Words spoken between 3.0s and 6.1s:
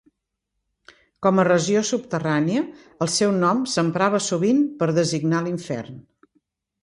el seu nom s'emprava sovint per designar l'infern.